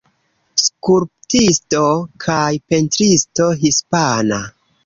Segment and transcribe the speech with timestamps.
[0.61, 1.83] Skulptisto
[2.25, 4.43] kaj pentristo hispana.